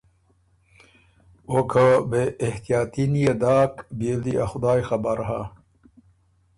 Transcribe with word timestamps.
او 1.49 1.57
که 1.71 1.85
بې 2.09 2.23
احتیاطي 2.47 3.05
ن 3.13 3.15
داک 3.41 3.73
بيې 3.97 4.13
ل 4.17 4.19
دی 4.25 4.33
ا 4.43 4.45
خدایٛ 4.51 4.81
خبر 4.89 5.17
هۀ 5.29 5.41